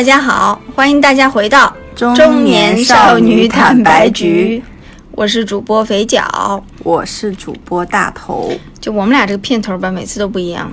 [0.00, 4.62] 大家好，欢迎大家回到中年少女坦白局，
[5.10, 6.64] 我是主播肥脚。
[6.82, 8.50] 我是主播大头。
[8.80, 10.70] 就我们俩这个片头吧，每次都不一样，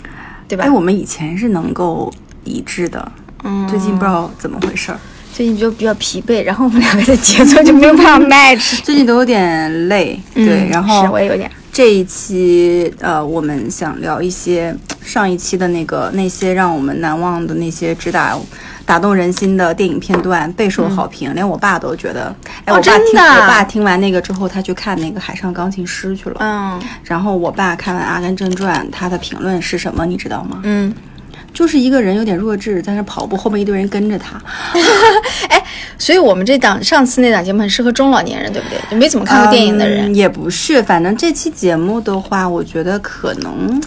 [0.48, 0.63] 对吧？
[0.63, 2.09] 哎，我们以前是能够
[2.45, 3.12] 一致的，
[3.44, 5.00] 嗯，最近不知道怎么回事儿，
[5.34, 8.81] 最近就比较疲惫，然后我们两个的节奏就没有办法 match。
[8.81, 10.17] 最近都有点累。
[10.34, 11.52] 对，嗯然后是我也有点。
[11.73, 14.73] 这一期呃，我们想聊一些
[15.08, 18.38] 上一期的那个那些让我们难忘的那些直打
[18.86, 22.36] 打动人心的电影片段，备受好评，连我爸都觉得。
[22.66, 26.36] 哎，哦我爸听真的我爸听完那个之后，他去看那个《海上钢琴师》去了。
[26.42, 30.06] 嗯然后我爸看完《阿甘正传》，他的评论是什么？
[30.06, 30.59] 你知道吗？
[30.64, 30.94] 嗯，
[31.53, 34.42] 就是一个人有点弱智，但是跑步后面一堆人跟着他。
[35.50, 35.64] 哎
[36.00, 38.78] 所以我们这档上次那档节目很适合中老年人，对不对？
[38.92, 40.12] 就没怎么看过电影的人。
[40.12, 43.81] 嗯也不是，反正这期节目的话，我觉得可能，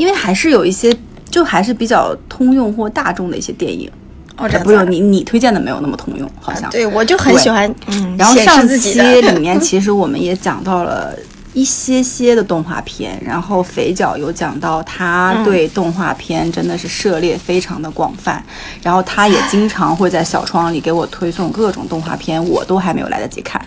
[0.00, 0.96] 因为还是有一些，
[1.30, 3.90] 就还是比较通用或大众的一些电影。
[4.38, 6.70] 哦，这不是子啊你你推荐的没有那么通用，好像。
[6.70, 8.98] 对，我就很喜欢，嗯，然后上期。
[8.98, 11.14] 里面，其实我们也讲到了
[11.52, 18.42] 一些些的动画片，然后肥脚有讲到他嗯对动画片真的是涉猎非常的广泛，
[18.82, 23.60] 然后他也经常会在小窗里给我推送各种动画片，我都还没有来得及看。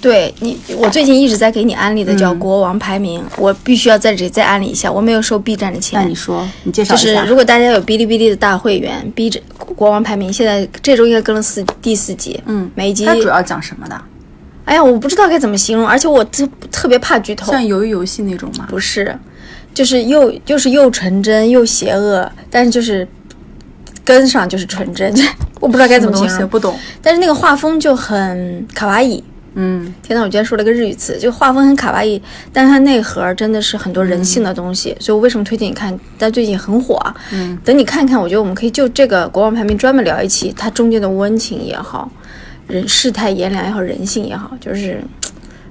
[0.00, 6.14] 对你，我最近一直在给你安利的嗯叫《国王排名》，我必须要在这里再安利一下，我没有收 B 站的钱那钱你。
[6.14, 7.14] 说，你介绍就是。
[7.26, 9.42] 如果大家有哔哩哔哩的大会员，B 站
[9.76, 14.00] 国王排名现在这周应该更了四第四集，嗯每一集它主要讲什么的？
[14.64, 17.52] 哎呀，我不知道该怎么形容，而且我特特别怕剧透。
[17.52, 18.66] 像鱿鱼游戏那种吗？
[18.70, 19.14] 不是，
[19.74, 23.06] 就是又就是又纯真又邪恶，但是就是
[24.04, 25.12] 跟上就是纯真，
[25.60, 26.48] 我不知道该怎么形容。
[26.48, 26.74] 不懂。
[27.02, 29.22] 但是那个画风就很卡哇伊。
[29.54, 32.20] 嗯，天呐，我今天说了个日语词，就画风很卡哇伊，
[32.52, 35.98] 但是它内核真的是很多人性的东西，所以我为什么推荐你看？
[36.18, 36.94] 但最近很火。
[36.96, 42.10] 啊，嗯，等你看看，我觉得我们可以就这个国王排名专门聊一期，它中间的温情也好，
[42.68, 45.02] 人世态炎凉也好，人性也好，就是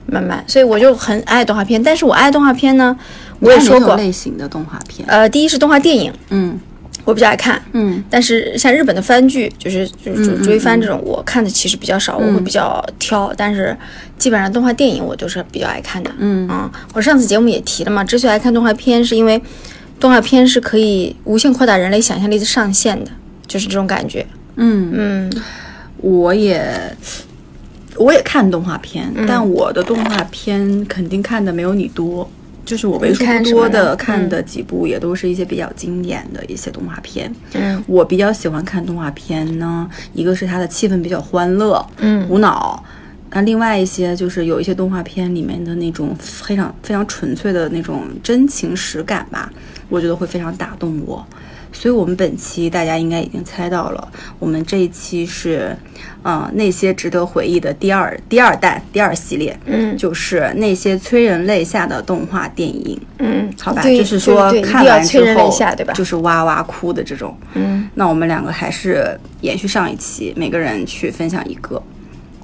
[0.06, 2.98] 慢慢，所以我就很爱动画片，但是我爱动画片呢，
[3.40, 5.08] 我也说过，类型的动画片。
[5.08, 6.60] 呃，第一是动画电影，嗯
[7.10, 13.34] 我比较爱看，嗯但是像日本的番剧，就是就是追番这种，我看的其实比较少，我会比较挑。
[13.36, 13.76] 但是
[14.20, 16.12] 基本上动画电影我都是比较爱看的。
[16.20, 19.42] 嗯嗯，我上次节目也提了嘛，之所以爱看动画片，是因为
[20.00, 23.10] 动画片是可以无限扩大人类想象力的上限的，
[23.48, 24.24] 就是这种感觉。
[24.58, 25.42] 嗯，嗯
[25.98, 26.62] 我也
[27.96, 32.30] 我也看动画片，嗯但我的动画片肯定看的没有你多。
[32.70, 37.34] 就是我为数不多的看的几部，也都是一些比较经典的一些动画片。
[37.56, 42.84] 嗯我比较喜欢看动画片呢，一个是它的气氛比较欢乐，嗯无脑。
[43.32, 49.52] 那另外一些就是有一些动画片里面的那种非常非常纯粹的那种真情实感吧，
[49.90, 51.26] 我觉得会非常打动我。
[51.72, 54.08] 所以，我们本期大家应该已经猜到了，
[54.40, 55.76] 我们这一期是，
[56.24, 63.82] 呃，那些值得回忆的第二第二弹第二系列，嗯就是那些催人泪下的动画电影，嗯，好吧？
[63.84, 65.94] 就是说看完之后，对吧？
[65.94, 67.38] 就是哇哇哭的这种。
[67.54, 71.82] 嗯，那我们两个还是延续上一期，每个人去分享一个，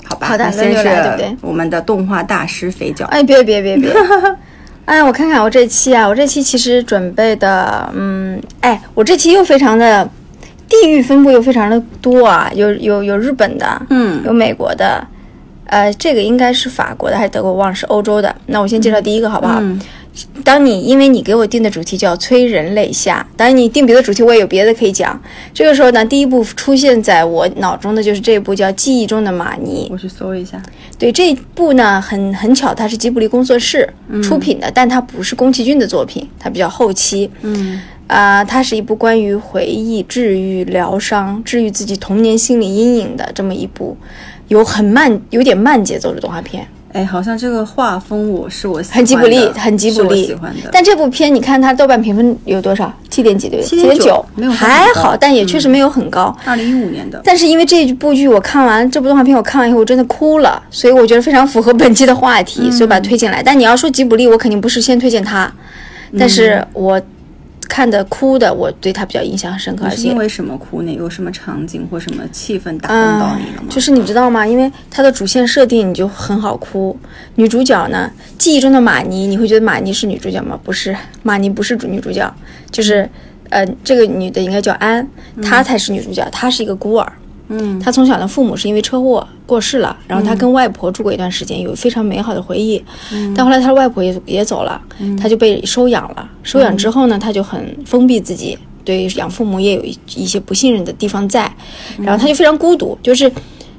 [0.05, 0.27] 好吧？
[0.27, 3.91] 好的轮那先流来对不对是我们的动画大师肥脚，哎，别别别别！
[4.85, 10.07] 哎，我看看我这期啊，我这期其实准备的，嗯，哎，我这期又非常的
[10.69, 15.05] 地域分布又非常的多啊，有有有日本的，嗯有美国的，
[15.65, 18.33] 呃，这个应该是法国的还是德国，我忘了是欧洲的。
[18.45, 19.57] 那我先介绍第一个好不好？
[19.59, 19.79] 嗯
[20.43, 25.19] 当你因为你给我定的主题叫催人泪下，当然你定别的主题我也有别的可以讲。
[25.53, 29.87] 这个时候呢，第一部出现在我脑中的就是这一部叫《记忆中的玛尼》。
[29.91, 30.61] 我去搜一下。
[30.97, 33.87] 对这一部呢，很很巧，它是吉卜力工作室
[34.23, 37.29] 出品的，但它不是宫崎骏的作品，它比较后期。
[37.41, 43.97] 嗯啊、它是一部关于回忆、治愈、疗伤、治愈自己童年心理阴影的这么一部，
[44.47, 50.69] 有很慢、有点慢节奏的动画片，哎，好像这个画风我是我喜欢很吉卜力，很吉卜力喜欢的。
[50.71, 52.89] 但这部片你看它豆瓣评分有多少？
[53.09, 56.33] 七点几对不对？7.9点九，没有还好，但也确实没有很高。
[56.45, 63.43] 二零一五年的，但是因为这部剧我看完这部动画片，我看完以后我真的哭了，所以我觉得非常符合本期的话题，嗯所以把它推进来。
[63.43, 65.51] 但你要说吉卜力，我肯定不是先推荐它，
[66.17, 67.01] 但是我
[67.75, 70.93] 看的哭的，我对它比较印象深刻，而且因为什么哭呢？
[70.93, 73.67] 有什么场景或什么气氛打动到嗯你了吗？
[73.69, 74.47] 就是你知道吗？
[74.47, 76.97] 因为它的主线设定你就很好哭。
[77.35, 80.57] 女主角呢，记忆中的玛尼，你会觉得玛尼是女主角吗？
[80.63, 82.33] 不是，玛尼不是主女主角，
[82.71, 83.09] 就是
[83.49, 85.05] 呃，这个女的应该叫安，
[85.43, 87.11] 她才是女主角，她是一个孤儿。
[87.49, 92.83] 嗯他从小的父母是因为车祸过世了，然后他跟外婆住过一段时间，有非常美好的回忆。
[93.35, 94.81] 但后来他的外婆也也走了，
[95.19, 96.29] 他就被收养了。
[96.43, 101.51] 收养之后呢，他就很封闭自己，对养父母也有一一些不信任的地方在，
[101.99, 103.31] 然后他就非常孤独，就是。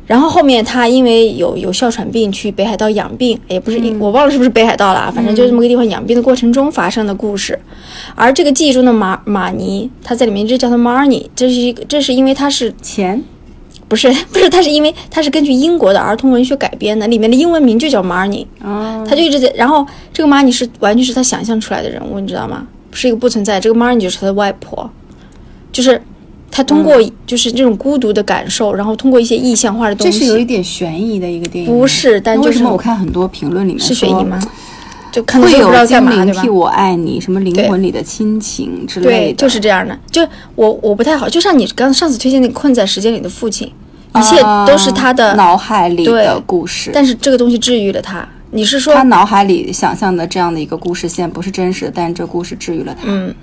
[0.07, 7.59] 然后后面他因为有有哮喘病去北海道养病，也不是、我忘了是不是北海道了啊，反正就这么个地方养病的过程中发生的故事。
[8.15, 13.21] 而这个记忆中的马马尼，他在里面一直叫他 Marnie，这是一个这是因为他是钱
[13.89, 19.49] 不是 不是它是因为它是根据英国的儿童文学改编的，里面的英文名就叫 Marnie，哦，他就一直在。
[19.57, 22.67] 然后这个 Marnie 是完全是他想象出来的人物，你知道吗？
[22.93, 23.61] 是一个不存在。
[23.61, 24.91] 这个 Marnie 就是他的外婆，
[25.71, 26.01] 就是
[26.51, 26.97] 他通过
[27.27, 34.51] 就是这种孤独的感受，然后通过一些意象化的东西，这是有一点悬疑的一个电影，不是但就是为什么我看很多评论里面是悬疑吗说？
[35.17, 36.51] 就看到会这个不知道有精灵替？
[36.51, 39.99] 我爱你，什么灵魂里的亲情之类的对，的，就是这样的。
[40.11, 40.21] 就
[40.55, 43.67] 我我不太好，就像你刚上次推荐那个《困在时间里的父亲》，
[44.21, 46.91] 一切都是他的啊脑海里的故事。
[46.93, 48.29] 但是这个东西治愈了他。
[48.51, 53.05] 你是说他脑海里想象的这样的一个故事线不是真实的，但是这故事治愈了他。
[53.07, 53.35] 嗯，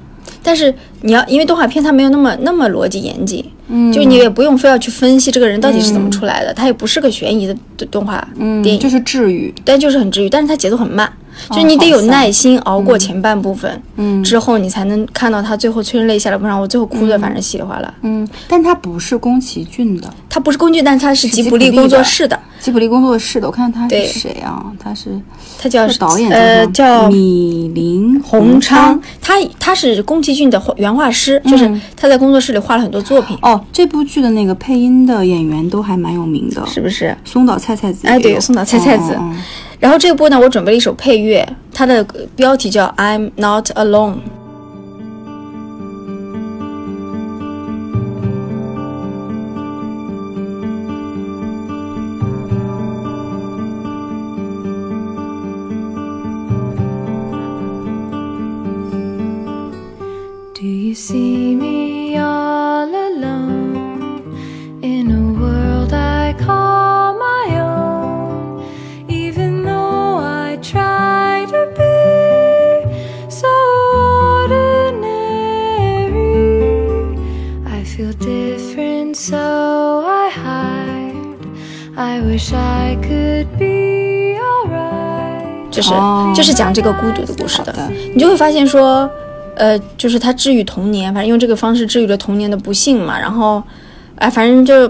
[0.44, 0.72] 但是
[1.02, 3.44] 你要因为动画片它没有那么那么逻辑严谨，
[3.76, 9.54] 嗯，就你也不用非要去分析这个人到底是怎么出来的，他也不是个悬疑的的动画嗯，电影，就是治愈。
[9.66, 11.12] 但就是很治愈，但是它节奏很慢，
[11.50, 17.92] 就是你得有耐心熬过前半部分，嗯，之后你才能看到他最后催人泪下的，不然我最后哭的反正稀里哗啦。
[18.04, 23.48] 嗯，但他不是宫崎骏的，它不是宫骏，但它是吉卜力工作室的，吉卜力工作室的。
[23.48, 24.06] 我看他对。
[24.06, 24.64] 是谁啊？
[24.80, 25.20] 他是
[25.58, 29.00] 他叫是导演呃叫米林宏昌。
[29.00, 37.16] 昌。，他他是宫崎骏的原画师，就是他在工作室里画了很多作品，哦，这部剧的那个配音的演员都还蛮有名的，是不是？
[37.24, 38.08] 松岛菜菜子。
[38.08, 39.18] 哎对松岛菜菜子
[39.80, 42.04] 然后这部呢，我准备了一首配乐，它的
[42.36, 44.14] 标题叫《I'm Not Alone》。
[87.02, 87.74] 孤独的故事的。
[87.74, 89.10] 的，你就会发现说，
[89.56, 93.62] 呃，就是他治愈童年，反正用这个方式治愈了童年的不幸嘛，然后，
[94.16, 94.88] 哎，反正就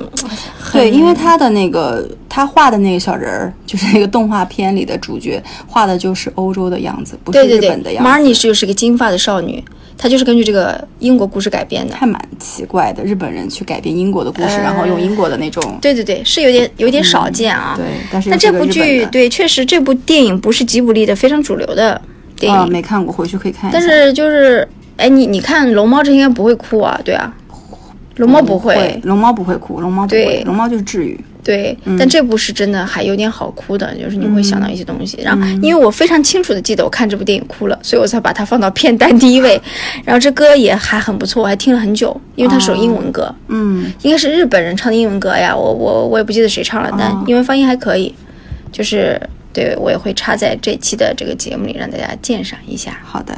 [0.71, 8.09] 对，因为他的那个他画的那个小人儿，就是那个动画片里的主角，画的就是欧洲的样子，不是日本的样子。
[8.09, 9.63] ，Marnie 是就是个金发的少女，
[9.97, 11.95] 她就是根据这个英国故事改编的。
[11.95, 15.77] 还蛮奇怪的，日本人去改编英国的故事，然后用英国的那种。
[15.81, 17.75] 对对对，是有点有点少见啊。
[17.77, 21.99] 对，但是但这部剧对，确实这部电影不是吉卜力的非常主流的
[22.37, 23.79] 电影，啊，没看过，回去可以看一下。
[23.79, 24.67] 但是就是，
[24.97, 27.33] 哎，你你看龙猫这应该不会哭啊，对啊，
[28.17, 31.19] 龙猫不会，龙猫不会哭，龙猫不会，龙猫就是治愈。
[31.43, 35.19] 对，嗯但这部是真的还有点好哭的，就是你会想到一些东西。
[35.21, 39.61] 然后，因为我非常清楚的记得我看这部电影哭了，所以我才把它放到片单第一位。
[40.05, 48.13] 然后这歌也还很不错，我还听了很久，因为它是首英文歌，嗯，应该是日本人唱的英文歌呀，我我我也不记得谁唱了，但哦英文发音还可以，
[48.71, 49.21] 就是
[49.51, 52.97] 对我也会插在这期的这个节目里让大家鉴赏一下。
[53.03, 53.33] 好的。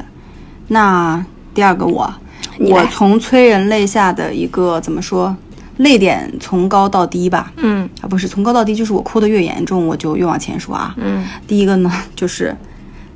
[0.68, 2.12] 那第二个我，
[2.60, 5.36] 我从催人泪下的一个怎么说，
[5.78, 7.52] 泪点从高到低吧。
[7.58, 10.94] 嗯啊，不是从高到低，就是我哭的越严重，我就越往前说啊。
[10.98, 12.56] 嗯，第一个呢，就是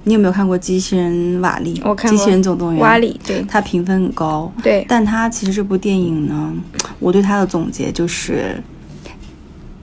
[0.04, 1.80] 你有没有看过《机器人瓦力》？
[1.88, 2.80] 我看过机器人总动员》。
[2.82, 4.52] 瓦力对它评分很高。
[4.64, 6.54] 对但它其实这部电影呢，
[7.00, 8.62] 我对它的总结就是，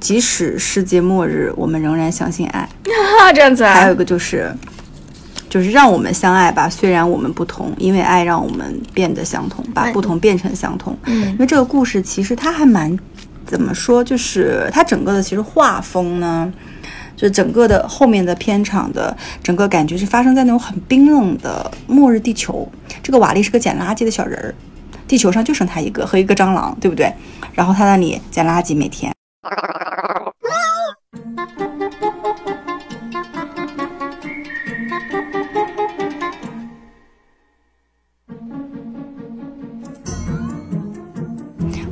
[0.01, 2.61] 即使世界末日，我们仍然相信爱。
[2.61, 4.55] 啊， 这样子啊还有一，个就是，
[5.49, 10.97] 就是让我们相爱吧，虽然我们不同，因为爱让我们变得相同，把哎不同变成相同。
[11.05, 12.97] 嗯因为这个故事其实它还蛮
[13.47, 16.53] 怎么说，就是它整个的其实画风呢，
[17.17, 22.69] 就整个的后面的片场的整个感觉是发生在那种很冰冷的末日地球。
[23.03, 24.55] 这个瓦力是个捡垃圾的小人儿，
[25.07, 27.13] 地球上就剩他一个和一个蟑螂，对不对？
[27.55, 29.13] 然后他那里捡垃圾，每天。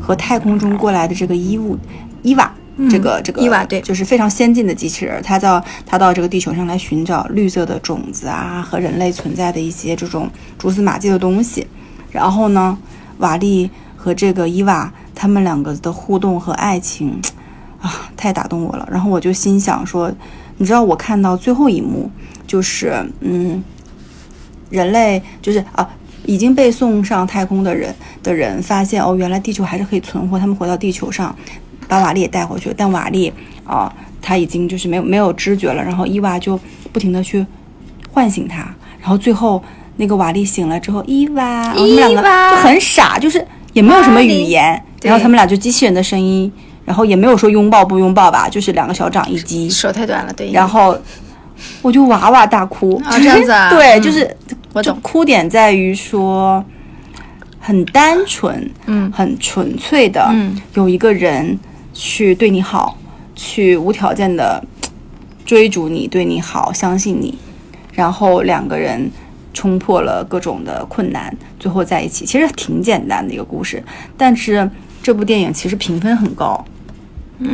[0.04, 1.78] 和太空中过来的这个伊物
[2.22, 2.52] 伊娃，
[2.90, 11.66] 这个这个伊娃对就是非常先进的机器人儿，它到它到这个地球上来寻找绿色的种子啊和人类存在的一些这种蛛丝马迹的东西。
[12.10, 12.76] 然后呢，
[13.18, 17.18] 瓦力和这个伊娃他们两个的互动和爱情
[17.80, 18.86] 啊，太打动我了。
[18.90, 20.12] 然后我就心想说，
[20.58, 22.10] 你知道我看到最后一幕
[22.46, 23.62] 就是嗯，
[24.70, 25.88] 人类就是啊，
[26.26, 30.38] 已经被送上太空的人的人发现，哦，原来地球还是可以存活。
[30.38, 31.34] 他们回到地球上，
[31.86, 33.32] 把瓦力也带回去，但瓦力
[33.64, 35.82] 啊、他已经就是没有没有知觉了。
[35.82, 36.58] 然后伊娃就
[36.92, 37.44] 不停的去
[38.10, 38.58] 唤醒他，
[39.00, 39.62] 然后最后
[39.96, 46.50] 那个瓦力醒了之后，伊娃，他们两个就很傻，就是也没有什么语言，然后他们俩就机器人的声音，
[46.84, 50.50] 然后也没有说拥抱不拥抱吧，就是两个小掌一击，手太短了，对。
[50.52, 50.98] 然后
[51.82, 54.36] 我就哇哇大哭啊这样子啊 对，嗯就是
[54.74, 54.94] 我懂。
[54.94, 56.62] 就哭点在于说
[57.58, 59.10] 很单纯，嗯。
[59.10, 60.54] 很纯粹的，嗯。
[60.74, 61.58] 有一个人
[61.94, 62.98] 去对你好，
[63.34, 64.62] 去无条件的
[65.46, 67.38] 追逐你，对你好，相信你，
[67.92, 69.10] 然后两个人
[69.52, 73.82] 冲破了各种的困难，最后在一起，其实挺简单的一个故事，
[74.16, 74.68] 但是
[75.02, 76.64] 这部电影其实评分很高，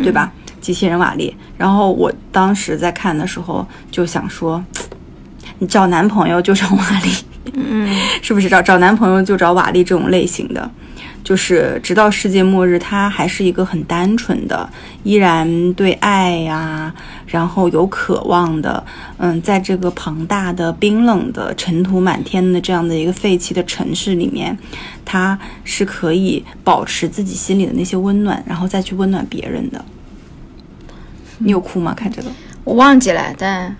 [0.03, 0.33] 对吧？
[0.61, 1.37] 机器人瓦力。
[1.59, 4.65] 然后我当时在看的时候就想说，
[5.61, 7.11] 你找男朋友就找瓦力，
[7.55, 7.88] 嗯，
[8.21, 10.69] 是不是找找男朋友就找瓦力这种类型的？
[11.23, 14.67] 就是直到世界末日，他还是一个很单纯的，
[15.02, 16.93] 依然对爱呀、
[17.26, 18.83] 然后有渴望的，
[19.19, 24.57] 嗯，在这个庞大的、冰冷的、尘土满天的这样的一个废弃的城市里面，
[25.05, 29.85] 他是可以保持自己心里的那些温暖，然后再去温暖别人的。
[31.37, 31.93] 你有哭吗？
[31.95, 32.31] 看这个？
[32.64, 33.76] 我忘记了，但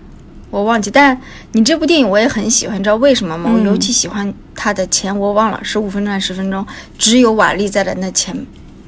[0.51, 0.91] 我忘记。
[0.91, 1.19] 但
[1.53, 3.49] 你这部电影我也很喜欢，你知道为什么吗？
[3.51, 6.63] 我嗯尤其喜欢它的前，我忘了十五分钟还是十分钟，
[6.99, 8.35] 只有瓦力在的那前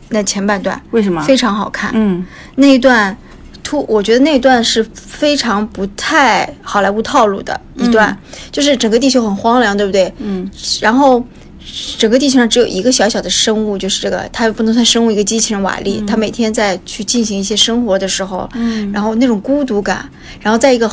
[0.10, 1.24] 那前半段为什么？
[1.24, 1.90] 非常好看。
[1.96, 2.24] 嗯
[2.56, 3.18] 那一段
[3.64, 8.16] 突，我觉得那一段是非常不太好莱坞套路的一段，
[8.52, 10.14] 就是整个地球很荒凉，对不对？
[10.20, 10.50] 嗯
[10.82, 11.26] 然后
[11.98, 20.08] 整个地球上只有一个小小的生物，就是这个，它不能算生物，一个机器人瓦力，它每天在去进行一些生活的时候，嗯然后那种孤独感，
[20.42, 20.88] 然后在一个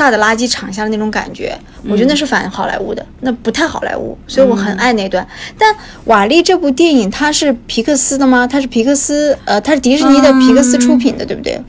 [0.00, 1.54] 大的垃圾场下的那种感觉，
[1.86, 5.26] 我觉得那是反好莱坞的，那不太好莱坞，所以我很爱那段。
[5.58, 5.76] 但
[6.06, 8.46] 瓦力这部电影它是皮克斯的吗？
[8.46, 11.60] 它是皮克斯，呃，它是迪士尼的皮克斯出品的，对不对？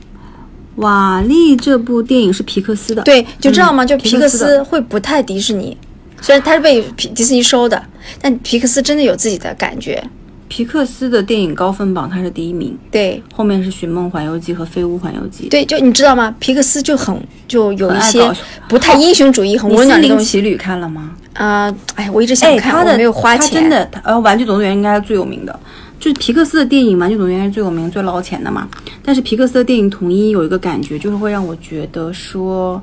[0.76, 3.84] 瓦力这部电影是皮克斯的，对，就知道吗？
[3.84, 5.76] 就皮皮克斯会不太迪士尼，
[6.22, 7.82] 虽然它是被皮迪士尼收的，
[8.22, 10.02] 但皮克斯真的有自己的感觉。
[10.52, 15.46] 皮克斯的电影高分榜它是第一名，对后面是《寻梦环游记》和《飞屋环游记》。
[15.48, 16.34] 对，就你知道吗？
[16.40, 17.18] 皮克斯就很
[17.48, 18.30] 就有一些
[18.68, 21.12] 不太英雄主义、很你温暖的东西心灵奇旅看了吗？
[21.32, 23.62] 啊、哎，我一直想哎，看，他的我没有花他钱。
[23.62, 25.60] 真的，呃，《玩具总动员》应该是最有名的，
[25.98, 28.68] 就是皮克斯的电影，《玩具总动员》是最有名、最捞钱的嘛。
[29.02, 32.82] 但是皮克斯的电影统一有一个感觉，就是会让我觉得说，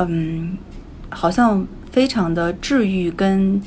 [0.00, 0.58] 嗯，
[1.10, 3.62] 好像非常的治愈跟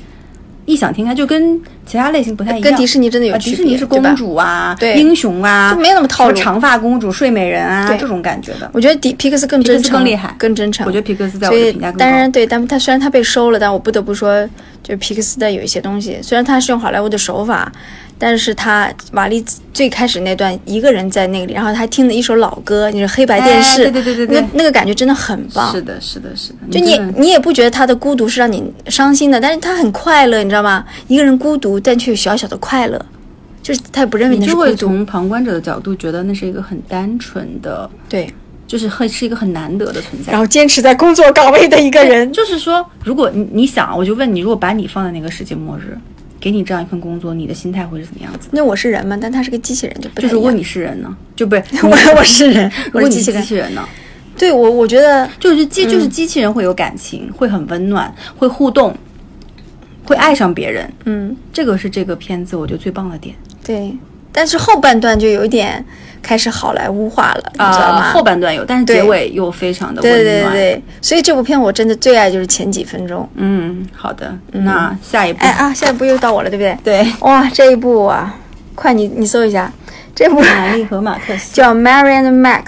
[0.66, 2.62] 异想天开，就跟其他类型不太一样。
[2.62, 8.70] 跟迪士尼真的有呃区别，迪士尼是公主啊，对英雄啊，就没那么套路长发公主、睡美人啊对这种感觉的。
[8.72, 10.86] 我觉得迪皮克斯更真诚，更厉害更真诚。
[10.86, 11.98] 我觉得皮克斯在我的评价更高。
[11.98, 14.46] 当然对，但他虽然他被收了，但我不得不说，
[14.82, 17.70] 就是皮克斯的有一些东西，虽然他是用好莱坞的手法，
[18.18, 25.72] 但是他瓦力最开始那段一个人在那里，然后他还听的一首老歌，你是黑白电视，对对对对那那个感觉真的很棒。
[25.72, 26.58] 是的，是的，是的。
[26.70, 30.84] 就你你也不觉得他的孤独是让你伤心的，但是他很快乐，你知道吗？
[31.08, 33.04] 一个人孤独，但却有小小的快乐，
[33.62, 34.86] 就是他也不认为你就会那是孤独。
[34.86, 38.28] 从旁观者的角度觉得那是一个很单纯的，对，
[38.66, 40.32] 就是很是一个很难得的存在。
[40.32, 45.96] 然后坚持在工作岗位的一个人，就是说，如果你你想，我就问你，如果把你放在那个世界末日，
[46.40, 48.48] 给你这样一份工作，你的心态会是怎么样子？
[48.50, 51.16] 那我是人嘛，但他是个机器人，就不就如果你是人呢？
[51.36, 53.42] 就不是 我我是人， 如果你是我是机器人。
[53.42, 53.88] 机器人呢？
[54.34, 58.96] 对我，我觉得就是机就是机器人会有感情，会很温暖，会互动，
[60.04, 60.92] 会爱上别人。
[61.04, 63.96] 嗯，这个是这个片子我觉得最棒的点对，
[64.32, 65.84] 但是后半段就有一点
[66.20, 67.98] 开始好莱坞化了，你知道吗？
[67.98, 70.52] 啊后半段有，但是结尾又非常的温对暖。
[70.52, 73.28] 对对对，所以这部片我真的最爱就是前几分钟。
[73.34, 76.76] 嗯，好的，那下一步，哎啊，下一部又到我了，对不对？
[76.82, 78.36] 对，哇，这一部啊，
[78.74, 79.72] 快你你搜一下，
[80.14, 81.54] 这部玛丽和马克思。
[81.54, 82.64] 叫《Mary and Max》。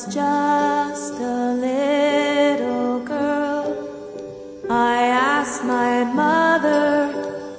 [0.00, 3.64] Was just a little girl,
[4.70, 7.08] I asked my mother,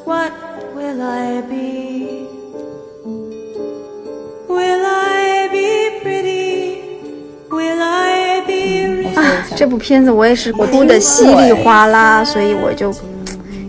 [0.05, 0.31] What
[0.75, 2.27] will I be?
[4.47, 6.81] Will I be pretty?
[7.49, 9.17] Will I be rich?
[9.17, 12.91] 啊，这部片子我也是哭的稀里哗啦，所以我就，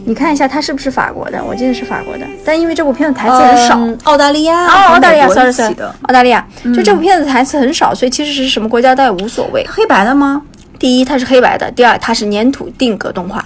[0.04, 1.42] 你看一下它是不是法国的？
[1.44, 3.78] 我记得是法国的，但因为这部片子台词很少。
[3.78, 6.44] 嗯澳大利亚，哦，澳大利亚起 sorry，的，澳大利亚，
[6.74, 9.64] 就这部片子台词很少，所以其实是什么国家倒也无所谓。
[9.68, 10.42] 黑白的吗？
[10.78, 13.44] 第一，它是黑白的；第二，它是粘土定格动画，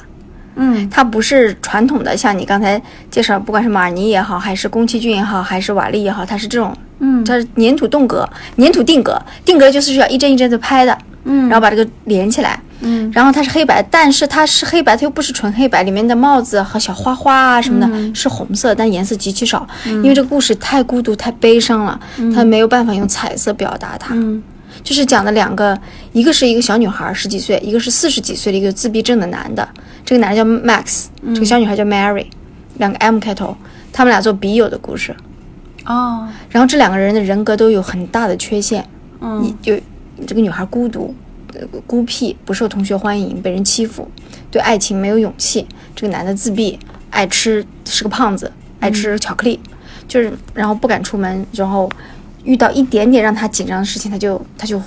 [0.54, 13.11] 嗯它不是传统的，像你刚才介绍，不管是马尼也好，还是宫崎骏也好，还是瓦力也好，它是这种，嗯它是粘土动格，粘土定格，定格就是需要一帧一帧的拍的，嗯然后把这个连起来，嗯。
[13.14, 21.99] 然后它是黑白，但是它是黑白，它又不是纯黑白，里面的帽子和小花花啊什么的、是红色，但颜色极其少，因为这个故事太孤独、太悲伤了，
[22.35, 24.14] 它没有办法用彩色表达它。
[24.14, 24.42] 嗯。
[24.83, 25.76] 就是讲的两个，
[26.12, 29.66] 一个是一个小女孩十几岁，一个是四十几岁的一个自闭症的男的。
[30.04, 32.26] 这个男的叫 Max，、这个小女孩叫 Mary，
[32.76, 33.56] 两个 M 开头，
[33.90, 35.16] 他们俩做笔友的故事。
[35.87, 36.28] 哦。
[36.50, 38.87] 然后这两个人的人格都有很大的缺陷，
[39.21, 39.52] 嗯。
[39.64, 39.76] 有
[40.26, 41.25] 这个女孩孤独、呃
[41.87, 44.09] 孤僻，不受同学欢迎，被人欺负，
[44.50, 45.67] 对爱情没有勇气。
[45.95, 46.79] 这个男的自闭，
[47.11, 48.50] 爱吃，是个胖子，
[48.81, 49.59] 爱吃巧克力，
[50.07, 51.91] 就是然后不敢出门，然后
[52.45, 54.81] 遇到一点点让他紧张的事情，他就他就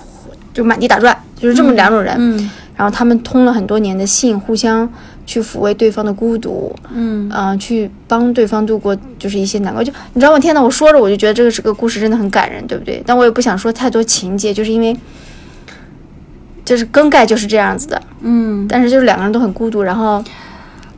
[0.53, 2.15] 就满地打转，就是这么两种人。
[2.17, 2.49] 嗯
[2.79, 4.89] 然后他们通了很多年的信，互相
[5.25, 9.83] 去抚慰对方的孤独，嗯嗯、去帮对方度过就是一些难关。
[9.83, 10.39] 就你知道吗？
[10.39, 13.03] 天呐，我说着我就觉得这个这个故事真的很感人，对不对？
[13.05, 14.95] 但我也不想说太多情节，就是因为
[16.69, 17.99] 就是更概就是这样子的。
[18.21, 20.23] 嗯但是就是两个人都很孤独，然后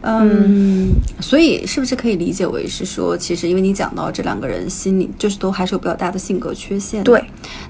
[0.01, 0.89] 嗯，
[1.21, 7.23] 所以是不是可以理解为是说，其实因为你讲到这两个人心里就是都还是有比较大的性格缺陷，对，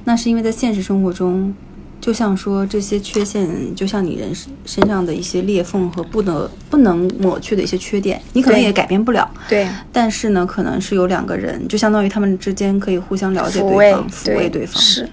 [0.05, 1.53] 那是因为在现实生活中，
[1.99, 9.29] 就像说这些缺陷，就像你人身身上的一些裂缝和不能不能抹去的一些缺点，你可能也改变不了。
[9.47, 14.81] 对但是呢，可能是有两个人，就相当于他们之间可以互相了解对方，抚慰对方。
[14.81, 15.07] 是。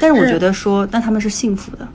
[0.00, 1.88] 但是我觉得说，那他们是幸福的。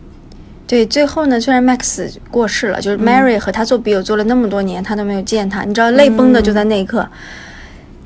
[0.69, 7.09] 对，最后呢，虽然 Max 过世了，就是 Mary 和他做笔友做了那么多年，他都没有见他，你知道泪崩的就在那一刻。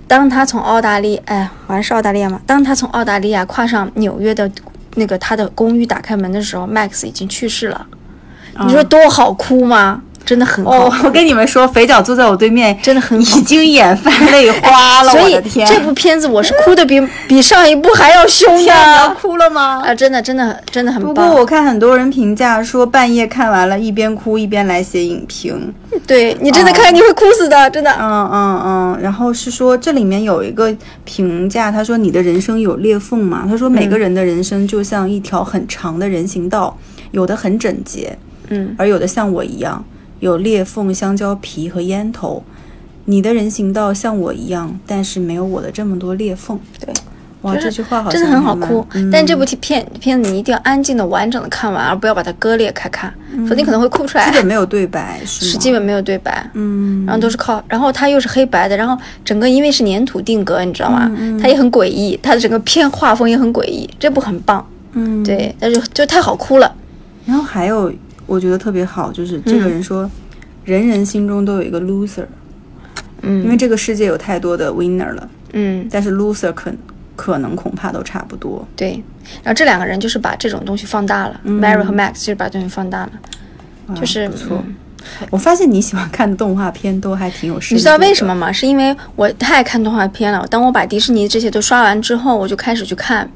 [0.07, 4.49] 当他从澳大利，哎，好像是澳大利亚嘛，当他从澳大利亚跨上纽约的
[4.95, 7.85] 那个他的公寓打开门的时候，Max 已经去世了。
[8.65, 10.01] 你说多好哭吗？
[10.25, 15.11] 真的很好哦，哭我跟你们说，肥脚坐在我对面，真的很已经眼泛泪花 了。
[15.11, 19.81] 所以我的天，这部片子我是哭的比比上一部还要凶天，你要的哭了吗？
[19.85, 19.93] 啊！
[19.93, 21.13] 真的，真的，真的很不。
[21.13, 25.73] 过我看很多人评价说，半夜看完了，一边哭一边来写影评。
[26.07, 27.91] 对你真的看你会哭死的，真的。
[27.99, 33.45] 嗯嗯嗯，然后是说这里面有一个评价，他说你的人生有裂缝吗？
[33.47, 36.75] 他说每个人的人生就像一条很长的人行道，
[37.11, 38.17] 有的很整洁，
[38.49, 39.83] 嗯，而有的像我一样
[40.23, 42.41] 有裂缝、香蕉皮和烟头。
[43.05, 46.57] 你的人行道像我一样，但是没有我的这么多裂缝。
[46.79, 46.93] 对，
[47.41, 48.87] 哇，就是这句话好像真的很好哭。
[48.93, 54.31] 嗯但这部片片子你一定要安静的、完整的看完，而不要把它割裂开看，否则你可能会哭不出来。
[54.31, 55.47] 基本没有对白，是？
[55.47, 61.11] 是基本没有对白，嗯，然后都是靠，然后它又是黑白的，然后整个因为是粘土定格，你知道吗？
[61.19, 66.73] 嗯它也很诡异，它的整个片画风也很诡异，这部很棒，嗯，对，但是就太好哭了，
[67.25, 67.91] 然后还有
[68.33, 70.09] 我觉得特别好，就是这个人说，
[70.65, 72.25] 人人心中都有一个 loser，
[73.21, 76.73] 嗯因为嗯这个世界有太多的 winner 了，嗯，但是 loser 可
[77.15, 78.67] 可能恐怕都差不多。
[78.75, 79.01] 对。
[79.43, 83.11] 然后这两个人就是把这种东西放大了、m a r y 和 Max 就是把东西放大了，
[83.87, 84.57] 啊就是不错。
[84.65, 84.75] 嗯
[85.29, 87.75] 我发现你喜欢看的动画片都还挺有深度。
[87.75, 88.49] 你知道为什么吗？
[88.49, 90.47] 是因为我太爱看动画片了。
[90.49, 93.29] 当我把迪士尼这些都刷完之后，我就开始去看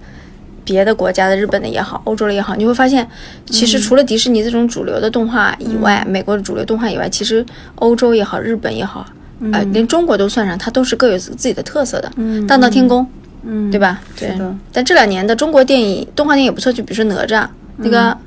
[0.67, 3.07] 别的国家的，日本的也好，欧洲的也好，你会发现，
[3.45, 7.43] 其嗯实除了迪士尼这种主流的动画以外，美国的主流动画以外，其实
[7.75, 9.05] 欧洲也好，日本也好，
[9.53, 12.11] 呃，嗯连中国都算上，它都是各有自己的特色的。
[12.45, 13.07] 大闹天宫，
[13.43, 14.01] 嗯，对吧？
[14.19, 14.29] 对。
[14.73, 18.17] 但这两年的中国电影动画电影也不错，就比如说哪吒，那个嗯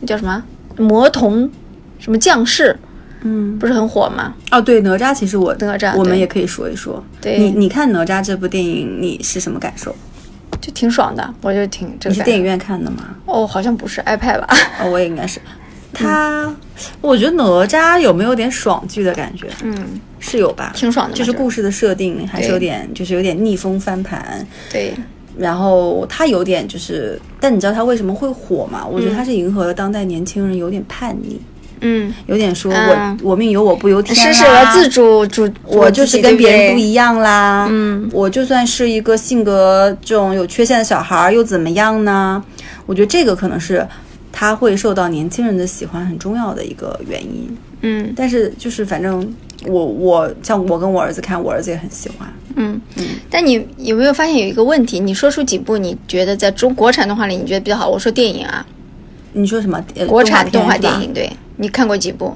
[0.00, 0.42] 那叫什么
[0.78, 1.50] 魔童，
[1.98, 2.74] 什么降世，
[3.20, 4.32] 嗯，不是很火吗？
[4.50, 7.04] 哦，对，哪吒其实我哪吒我们也可以说一说。
[7.20, 9.94] 对你你看哪吒这部电影，你是什么感受？
[10.62, 13.14] 就挺爽的，我就挺这个你是电影院看的吗？
[13.26, 14.46] 哦，好像不是 iPad 吧？
[14.80, 15.38] 哦，我也应该是。
[15.92, 16.50] 他，
[17.02, 19.46] 我觉得哪吒有没有点爽剧的感觉？
[19.62, 24.46] 嗯，是有吧，挺爽的就是故事的设定还是有点，就是有点逆风翻盘。
[24.70, 24.94] 对，
[25.36, 28.86] 然后他有点就是，但你知道他为什么会火吗？
[28.86, 31.51] 我觉得他是迎合了当代年轻人有点叛逆，嗯，
[32.26, 36.78] 有点说我、嗯我命由我不由天啦，是是，我要自主主，我就是跟别人不。
[36.78, 37.66] 一样啦。
[37.70, 42.42] 嗯，我就算是一个性格这种有缺陷的小孩儿，又怎么样呢？
[42.86, 43.86] 我觉得这个可能是
[44.32, 47.56] 他会受到年轻人的喜欢很重要的一个原因。
[47.82, 49.34] 嗯但是就是反正
[49.66, 52.28] 我我像我跟我儿子看，我儿子也很喜欢。
[52.54, 52.80] 嗯，
[53.30, 55.00] 但你有没有发现有一个问题？
[55.00, 57.88] 你说出几部你觉得在中国产动画里你觉得比较好？
[57.88, 58.66] 我说电影啊，
[59.32, 59.82] 你说什么？
[59.96, 62.34] 呃国产动画电影，对你看过几部？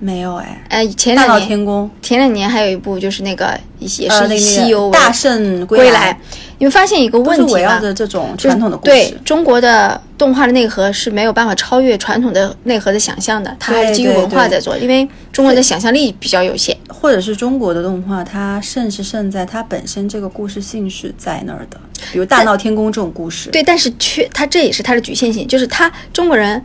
[0.00, 0.64] 没有哎。
[0.68, 6.18] 呃，前两年天宫，前两年还有一部就是那个也是呃，那个西游大圣归来，
[6.58, 7.78] 你们发现一个问题吧是围绕？
[7.78, 9.20] 着这种就是传统的故对事。
[9.24, 16.76] 中国的动画的内核是没有办法超越传统的内核的想象的，它还是基于文化在做，因为中国的想象力比较有限。
[16.88, 21.80] 或者是中国的动画，它胜是胜在它本身这个故事性是在那儿的，
[22.12, 23.48] 比如《大闹天宫》这种故事。
[23.48, 26.62] 对，但是缺它这也是它的局限性，就是它中国人，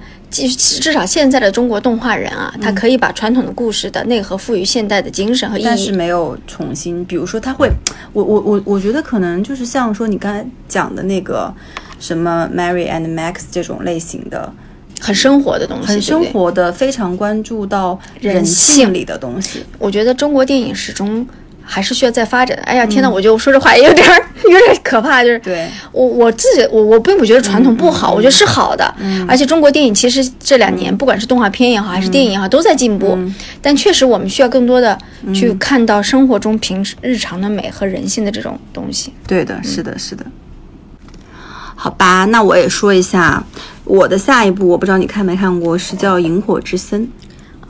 [0.47, 5.91] 至至少现在的中国动画人啊，他可以把传统的故事的内核赋予现代的精神和意义但是。
[5.91, 7.71] 没有重新，比如说他会，
[8.11, 11.53] 我我我我觉得可能就是像说你刚才讲的那个
[11.99, 14.51] 什么 Mary and Max 这种类型的，
[14.99, 16.01] 很生活的东西，很。
[16.01, 19.63] 生活的，非常关注到人性里的东西。
[19.79, 21.25] 我觉得中国电影始终
[21.65, 22.63] 还是需要再发展的。
[22.63, 28.93] 哎呀，嗯天呐，我就说这话也有点儿 有点可怕，就是对，我我自己我我并不觉得传统不好，我觉得是好的。
[29.27, 33.17] 而且中国电影其实这两年，不管是动画片也好，还是电影也好，都在进步。
[33.61, 34.97] 但确实我们需要更多的
[35.33, 39.11] 去看到生活中平时日常的美和人性的这种东西。
[39.27, 40.23] 对的，是的，是的。
[41.75, 43.43] 好吧，那我也说一下
[43.83, 47.01] 我的下一部，我不知道你看没看过，是叫《萤火之森》。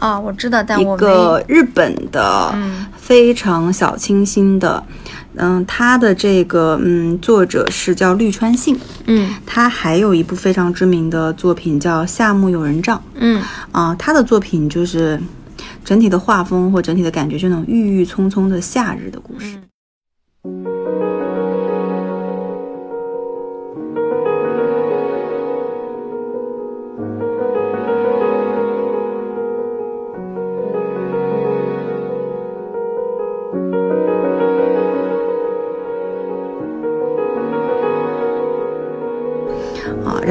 [0.05, 2.53] 啊，我知道，但一个日本的
[2.95, 4.83] 非常小清新的，
[5.35, 9.33] 嗯，他的这个嗯作者是叫绿川信，嗯。
[9.47, 13.41] 他还有一部非常知名的作品叫《夏目友人帐》嗯。
[13.71, 15.19] 啊，他的作品就是
[15.83, 19.55] 整体的画风或整体的感觉，就那种郁郁葱葱的夏日的故事。
[19.55, 19.61] 啊，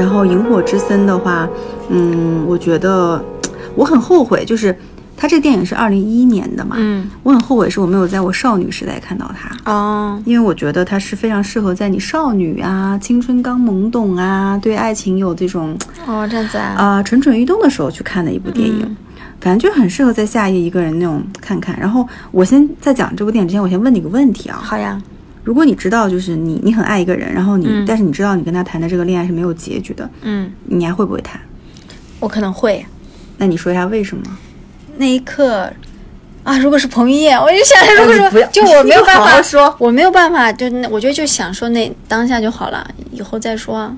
[0.04, 1.48] 然后《萤火之森》的话，
[1.88, 3.24] 嗯，我觉得
[3.74, 4.76] 我很后悔，就是
[5.16, 7.08] 它这个电影是二零一一年的嘛，嗯。
[7.22, 10.22] 我很后悔是我没有在我少女时代看到它，哦。
[10.26, 15.74] 因为我觉得它是非常适合在你少女啊、青春刚懵懂啊、对爱情有这种
[16.06, 18.94] 哦，这样子啊，啊、蠢蠢欲动的时候去看的一部电影。
[19.40, 21.74] 反正就很适合在夏夜一个人那种看看。
[21.80, 25.00] 然后我先在讲这部电影之前，我先问你个问题啊，好呀，
[25.44, 31.40] 如果你知道就是你你很爱一个人，然后你、嗯但是你知道你跟他谈的这个恋爱是没有结局的，嗯，你还会不会谈？
[32.18, 32.84] 我可能会
[33.38, 34.24] 那你说一下为什么？
[34.96, 35.70] 那一刻。
[36.44, 43.96] 啊，如果是彭于晏，我就想，如果说就我没有办法好说我没有办法，就那我觉得就享受那当下就好了，以后再说啊。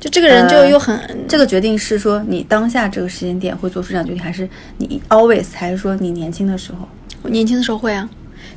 [0.00, 0.98] 就这个人就呃又很、
[1.28, 4.48] 这个决定是说你当下这个时间点会做出这样决定，还是
[4.78, 6.88] 你 always，还是说你年轻的时候？
[7.22, 8.10] 我年轻的时候会啊，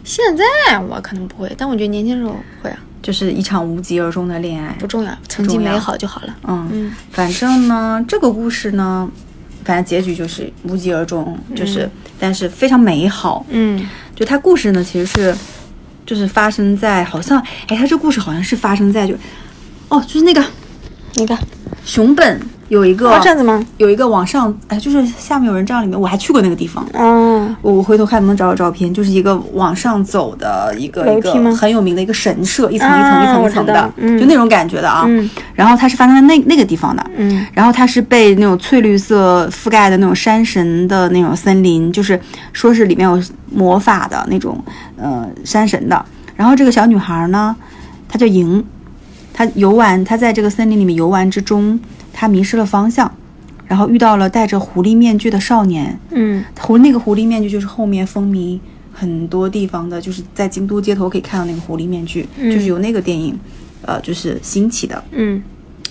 [0.05, 4.73] 现在我可能不会，但我觉得年轻时候会啊，就是一场无疾而终的恋爱。
[4.79, 4.85] 不。
[4.85, 6.35] 重要，曾经美好就好了。
[6.47, 6.93] 嗯，嗯。
[7.11, 9.09] 反正呢，这个故事呢，
[9.63, 11.89] 反正结局就是无疾而终，就是、
[12.19, 13.43] 但是非常美好。
[13.49, 13.85] 嗯。
[14.15, 15.35] 就它故事呢，其实是
[16.05, 19.15] 就是发生在好像，哎，它这故事好像是发生在就，
[19.89, 20.41] 哦，就是那个
[21.15, 21.35] 那个，
[21.83, 23.63] 熊本有一个、哦这样子吗？
[23.77, 26.85] 有一个往上，哎，就是下面有人站里面，我还去过那个地方。
[26.93, 35.03] 嗯，我我回头看能不能找找照片，就是一个往上走的一个一个很有名的一个神社，一层一层啊一层一层的，嗯就那种感觉的啊。
[35.07, 42.19] 嗯然后它是发生在那那个地方的，嗯然后它是被那种翠绿色覆盖的那种山神的那种森林，就是
[42.51, 44.61] 说是里面有魔法的那种
[44.97, 46.03] 呃山神的。
[46.35, 47.55] 然后这个小女孩呢，
[48.09, 48.61] 她叫莹，
[49.33, 51.79] 她游玩，她在这个森林里面游玩之中，
[52.17, 53.11] 她迷失了方向，
[53.67, 55.99] 然后遇到了戴着狐狸面具的少年。
[56.11, 58.57] 嗯狐那个狐狸面具就是后面风靡
[58.93, 63.37] 很多地方的，就是在京都街头可以看到那个狐狸面具，就是由那个电影，
[63.81, 65.03] 呃，就是兴起的。
[65.11, 65.43] 嗯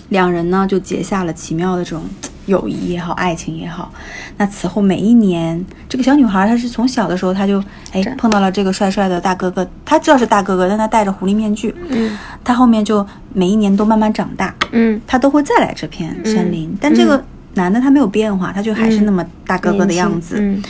[0.09, 2.03] 两人呢就结下了奇妙的这种
[2.45, 3.91] 友谊也好，爱情也好。
[4.37, 11.73] 那此后每一年，这个小女孩她是从小的时候，她就哎碰到了这个帅帅的大哥哥，她知道是大哥哥，但她戴着狐狸面具。
[11.89, 16.75] 嗯她后面就每一年都慢慢长大，嗯，她都会再来这片森林。
[16.79, 20.35] 但这个男的他没有变化，他就还是那么大哥哥的样子。
[20.39, 20.61] 嗯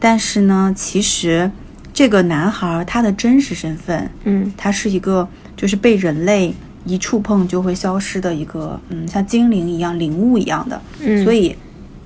[0.00, 1.50] 但是呢，其实
[1.92, 6.54] 这个男孩他的真实身份，嗯他是一个就是被人类
[6.88, 11.22] 一触碰就会消失的一个，嗯，像精灵一样灵物一样的，嗯。
[11.24, 11.54] 所以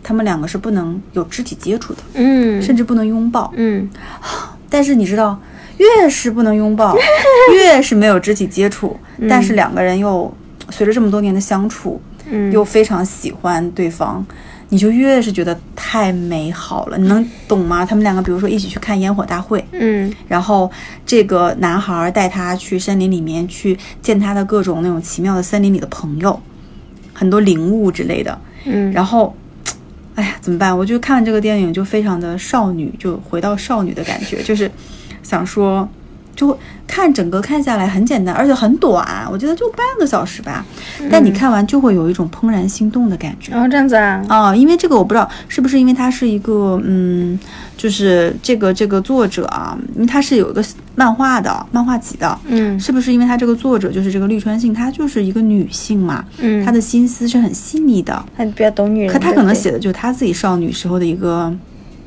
[0.02, 3.52] 他们两个是不能有肢体接触的，嗯，甚至不能拥抱。
[3.56, 3.88] 嗯。
[4.68, 5.38] 但是你知道，
[5.78, 6.96] 越是不能拥抱，
[7.54, 8.96] 越是没有肢体接触，
[9.28, 10.32] 但是两个人又
[10.70, 12.50] 随着这么多年的相处，嗯。
[12.50, 14.24] 又非常喜欢对方，
[14.72, 16.96] 你就越是觉得太美好了。
[16.96, 17.84] 你能懂吗？
[17.84, 20.70] 他们两个，比如说一起去看烟火大会，嗯然后
[21.04, 26.40] 这个男孩带他去森林里面去见他的各种那种奇妙的森林里的朋友，
[27.12, 28.38] 很多灵物之类的。
[28.64, 29.36] 嗯，然后，
[30.14, 30.74] 哎呀，怎么办？
[30.76, 34.70] 我就看这个电影就非常的少女，就回到少女的感觉，就是
[35.22, 35.86] 想说，
[36.34, 40.64] 就会看整个看下来很简单，而且很短，我觉得就半个小时吧。
[41.10, 43.52] 但你看完就会有一种怦然心动的感觉。
[43.52, 47.38] 然后这样子啊，啊，因为这个我不知道是不是因为他是一个嗯，
[47.76, 50.64] 就是这个这个作者啊，因为他是有一个
[50.94, 61.52] 漫画的漫画集的，嗯是不是因为他这个作者就是这个绿川信，她就是一个女性嘛，嗯，她的心思是很细腻的，她比较懂女人，可她可能写的就是她自己少女时候的一个。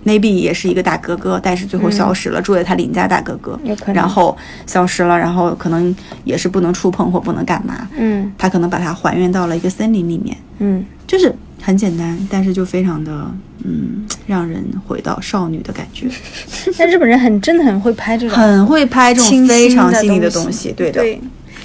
[0.06, 3.60] Maybe 也是一个大哥哥，但是最后消失了，住在他邻家大哥哥，
[3.94, 8.32] 然后消失了，然后可能也是不能触碰或不能干嘛，嗯。
[8.38, 13.12] 他可能把它还原到了一个森林里面，嗯，就是很简单，但是就非常的
[13.64, 16.08] 嗯，让人回到少女的感觉，
[16.78, 21.20] 但日本人很真的很会拍这种很会拍这种非常细腻的东东西，对的，对，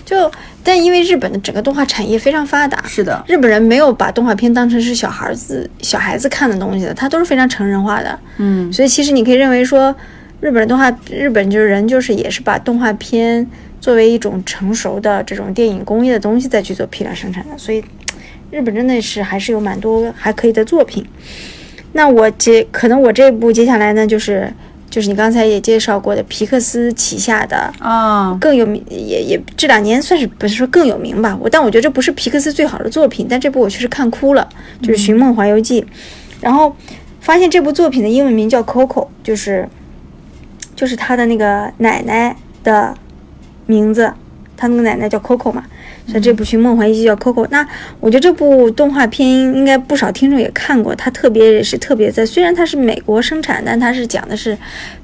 [0.04, 0.30] 就
[0.62, 8.18] 但因为日本的整个动画产业非常发达，是的，日本人没有把动画片当成是小孩子小孩子看的东西的，它都是非常成人化的。
[8.36, 9.94] 嗯，所以其实你可以认为说，
[10.40, 13.46] 日本动画日本就是人就是也是把动画片
[13.80, 17.56] 作为一种成熟的这种电影工业的东西再去做批量生产的。
[17.56, 17.82] 所以
[18.50, 21.04] 日本真的是还是有蛮多还可以的作品。
[21.92, 24.52] 那我接可能我这部接下来呢就是
[24.90, 31.38] 就是你刚才也介绍过的皮克斯旗下的啊，更有名，也也这两年算是不是说更有名吧？
[31.40, 34.48] 我但我觉得这不是皮克斯最好的作品，但这部我确实看哭了，
[34.82, 35.80] 就是《寻梦环游记》，
[36.40, 36.74] 然后
[37.20, 39.68] 发现这部作品的英文名叫 Coco，就是
[40.74, 42.92] 就是他的那个奶奶的
[43.66, 44.12] 名字，
[44.56, 45.64] 他那个奶奶叫 Coco 嘛，
[46.06, 47.46] 所以这部《寻梦环游记》叫 Coco。
[47.50, 47.66] 那
[48.00, 54.56] 我觉得这部动画片应该不少听众也看过，它特别是特别在，虽然它是美国生产，但它是讲的是。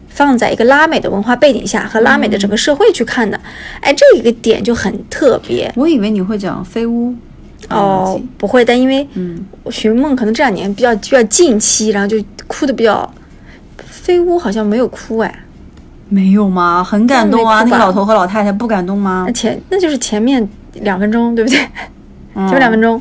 [0.08, 3.38] 放在一个拉美的文化背景下和拉美的整个社会去看的，
[3.82, 7.14] 哎，这一个点就很特别我以为你会讲飞屋，
[7.68, 8.18] 哦。
[8.38, 13.12] 不会，但因为嗯，寻梦可能这两年比较比较近期，然后就哭的比较。
[13.76, 15.44] 飞屋好像没有哭哎，
[16.08, 16.82] 没有吗？
[16.82, 17.62] 很感动啊！
[17.64, 19.32] 那个老头和老太太不感动吗那？
[19.34, 20.48] 前那就是前面
[20.82, 21.58] 两分钟，对不对？
[22.34, 23.00] 嗯 前面两分钟，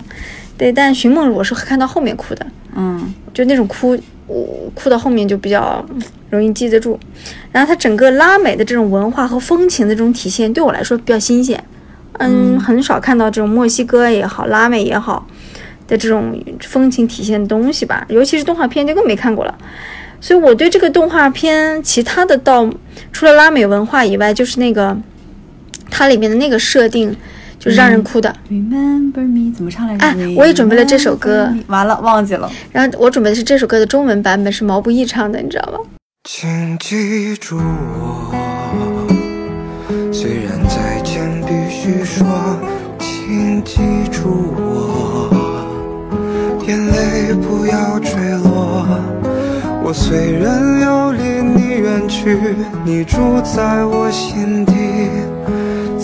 [0.57, 0.71] 对。
[0.71, 6.99] 但寻梦我是看到后面哭的，嗯就那种哭，我哭到后面就比较嗯容易记得住。
[7.51, 11.61] 然后它整个拉美的这种文化和风情的这种体现，对我来说比较新鲜。
[12.19, 15.27] 嗯，很少看到这种墨西哥也好，拉美也好
[15.85, 19.53] 的这种风情体现的东西吧，尤其是动画片就更没看过了。
[20.21, 22.67] 所以我对这个动画片其他的到
[23.11, 24.97] 除了拉美文化以外，就是那个
[25.91, 27.13] 它里面的那个设定，
[27.65, 28.31] 就是让人哭的。
[28.47, 30.05] Remember me 怎么唱来着？
[30.05, 32.47] 哎我也准备了这首歌完了忘记了。
[32.71, 35.79] 然后我准备的是这首歌的中文版本，是毛不易唱的，你知道吗？
[36.29, 38.31] 请记住我，
[40.13, 42.27] 虽然再见必须说，
[42.99, 45.31] 请记住我，
[46.67, 48.85] 眼泪不要坠落。
[49.83, 52.37] 我虽然要离你远去，
[52.83, 54.73] 你住在我心底，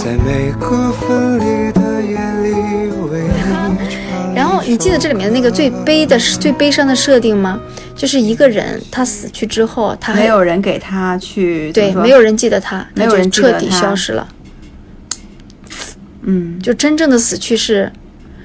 [0.03, 7.61] 在每个分离的夜里为你然后你记得这里面的那个最悲的、最悲伤的设定吗？
[7.95, 14.27] 就是一个人他死去之后，他没有人给他去对，没有人记得他，他就没有人彻底消失了。
[16.23, 17.91] 嗯，就真正的死去是，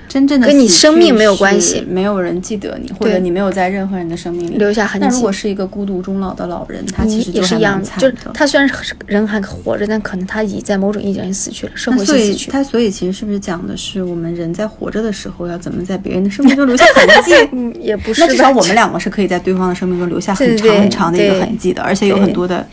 [0.09, 7.88] 真正的跟你生命没有是关系没有人记得你，或者你没有在任何人的生命里留下痕迹那如果是一个孤独终老的老人，他其实也就是一样的。
[7.99, 12.51] 就是他虽然是人还活着，但可能他已在某种意义上死去了，社会性死去。
[12.51, 17.33] 他所以其实是不是讲的是我们人在活着的时候要怎么在别人的生命中留下痕迹？
[17.53, 18.21] 嗯，也不是。
[18.21, 22.66] 那至少我们两个是可以在对方的生命中留下很长很长的一个痕迹的，而且有很多的，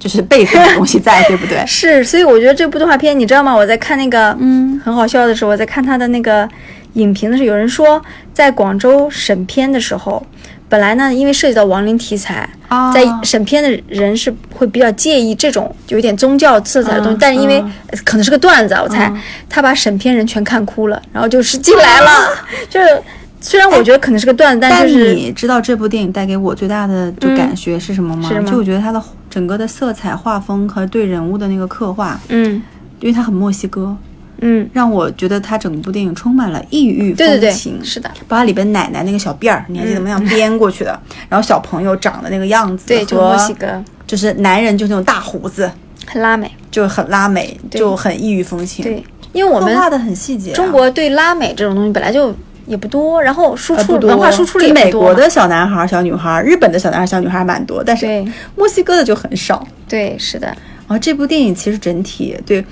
[0.00, 1.62] 就是备份的东西在，对不对？
[1.68, 3.54] 是，所以我觉得这部动画片，你知道吗？
[3.54, 6.48] 我在看那个，嗯，很好笑的时候，我在看他的那个
[6.94, 10.24] 影评的时候，有人说，在广州审片的时候，
[10.68, 12.90] 本来呢，因为涉及到亡灵题材，啊。
[12.92, 17.62] 在审片的人是会比较介意这种有一点宗教色彩的东西，嗯但是因为、
[18.04, 19.20] 可能是个段子啊，我猜、嗯。
[19.48, 22.28] 他把审片人全看哭了，然后就是 进来了，
[22.70, 22.88] 就是
[23.40, 28.28] 虽然我觉得可能是个段子，但是你知道这部电影带给我最大的就感觉是什么吗？
[28.46, 32.62] 就我觉得它的整个的色彩、画风和对人物的那个刻画，嗯。
[33.00, 33.96] 因为它很墨西哥，
[34.42, 40.00] 嗯，让我觉得它整部电影充满了异域对对对风情。，是的，包括里边奶奶那个小辫儿，你还记得？
[40.00, 43.82] 那样编过去的，然后小朋友长的那个样子，对，就和墨西哥。
[44.06, 45.70] 就是男人就是那种大胡子，
[46.06, 48.84] 很拉美，就很拉美，就很异域风情。
[48.84, 52.34] 对，因为我们刻画的很细节啊、中国对拉美这种东西本来就
[52.70, 55.08] 也不多，然后输出、多文化输出的就也不多嘛。
[55.08, 59.66] 美国的小男孩儿、小女孩儿，日本的小男孩儿、小女孩儿蛮多，但是墨西哥的就很少。
[59.88, 62.64] 对，是的然后这部电影其实整体对，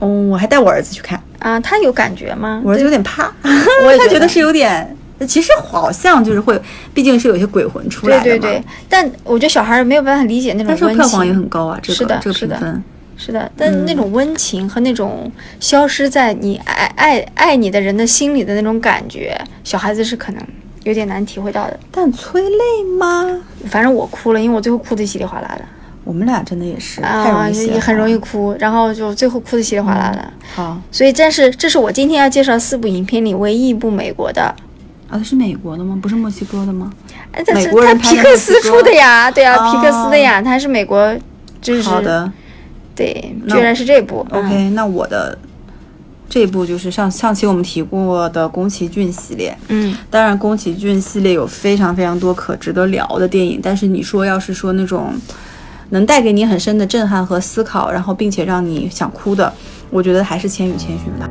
[0.00, 2.60] 嗯，我还带我儿子去看，啊，他有感觉吗？
[2.64, 3.32] 我儿子有点怕，
[3.84, 4.96] 我也觉得他觉得是有点，
[5.28, 6.60] 其实好像就是会，
[6.92, 8.24] 毕竟是有些鬼魂出来的嘛。
[8.24, 10.94] 对对对，但我觉得小孩儿没有办法理解那种但是。
[10.96, 12.84] 票房也很高啊，这个是这个评分，
[13.16, 20.42] 是的，但那种温情和那种消失在你爱爱爱你的人的心里的那种感觉，小孩子是可能
[20.84, 21.80] 有点难体会到的。
[21.90, 23.40] 但催泪吗？
[23.68, 25.64] 反正我哭了，因为我最后哭的稀里哗啦的
[26.04, 30.32] 我们俩真的也是太啊，容易泄也很容易哭，然后就最后哭的稀里哗啦的。
[30.54, 34.42] 好所以，这是这是我今天要介绍四部影片里唯一一部美国的，
[35.08, 35.98] 啊，它是美国的吗？
[36.00, 36.92] 不是墨西哥的吗？
[37.32, 41.12] 哎，但是美国他人拍的皮克斯出的呀，对啊，哦皮克斯的呀，它是美国，
[41.60, 42.30] 就是好的
[42.96, 44.26] 对，那居然是这部。
[44.30, 45.38] 嗯，OK，那我的
[46.28, 49.56] 这一部就是上上期我们提过的宫崎骏系列。
[49.68, 55.14] 嗯当然，宫崎骏系列有非常非常多可值得聊的电影，但是你说要是说那种
[55.90, 59.52] 能带给你很深的震撼和思考，然后并且让你想哭的，
[59.90, 61.25] 我觉得还是《千与千寻》吧。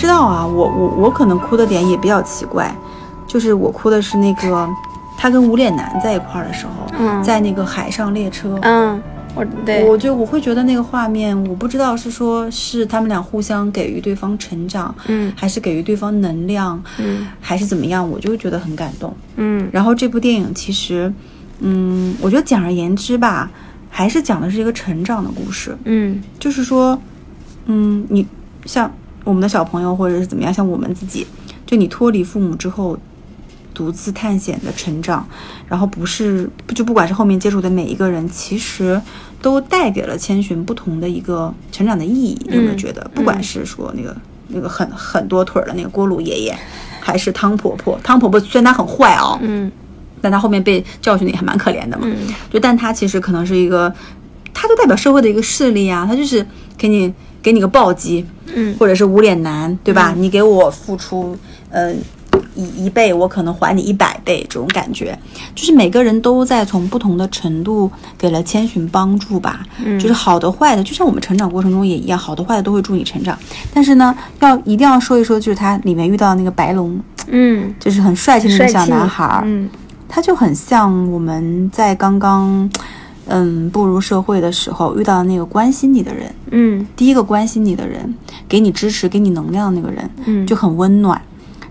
[0.00, 2.74] 知道啊，我我我可能哭的点也比较奇怪，
[3.26, 4.66] 就是我哭的是那个
[5.18, 7.22] 他跟无脸男在一块儿的时候，嗯。
[7.22, 8.98] 在那个海上列车，嗯，
[9.34, 9.84] 我对。
[9.84, 15.30] 我就我会觉得那个画面，我不知道是说是他们俩互相给予对方成长，嗯。
[15.36, 17.26] 还是给予对方能量，嗯。
[17.38, 19.14] 还是怎么样，我就觉得很感动。
[19.36, 19.68] 嗯。
[19.70, 21.12] 然后这部电影其实，
[21.58, 23.50] 嗯，我觉得简而言之吧，
[23.90, 25.76] 还是讲的是一个成长的故事。
[25.84, 26.22] 嗯。
[26.38, 26.98] 就是说，
[27.66, 28.26] 嗯，你
[28.64, 28.90] 像
[29.24, 31.26] 我们的小朋友或者是怎么样，像我们自己，
[31.66, 32.98] 就你脱离父母之后，
[33.74, 35.26] 独自探险的成长，
[35.68, 39.00] 然后不是就不管是后面接触的每一个人，其实
[39.40, 42.38] 都带给了千寻不同的一个成长的意义。
[42.46, 43.08] 你有没有嗯觉得？
[43.14, 44.16] 不管是说那个
[44.48, 46.58] 那个很很多腿儿的那个锅炉爷爷，
[47.00, 49.70] 还是汤婆婆，汤婆婆虽然她很坏啊、嗯
[50.22, 52.04] 但她后面被教训的也还蛮可怜的嘛。
[52.06, 53.90] 嗯就但他其实可能是一个，
[54.52, 56.44] 他就代表社会的一个势力啊，他就是
[56.76, 58.74] 给你给你个暴击，嗯。
[58.78, 60.14] 或者是无脸男，对吧？
[60.16, 61.36] 你给我付出，
[61.70, 61.94] 呃，
[62.54, 65.18] 一一倍，我可能还你一百倍，这种感觉，
[65.54, 69.98] 就是每个人都在从不同的程度给了千寻帮助吧，嗯。
[69.98, 73.38] 就是好的坏的，就像我们成长过程中也一样，好的坏的都会助你成长。
[73.72, 79.68] 但是呢，要一定要说一说，就是他里面遇到那个白龙，嗯，就是很帅气的那个小男孩儿，嗯。
[80.12, 82.68] 他就很像我们在刚刚，
[83.30, 88.14] 嗯，步入社会的时候遇到的那个关心你的人，嗯第一个关心你的人，
[88.48, 91.20] 给你支持、给你能量的那个人，嗯就很温暖，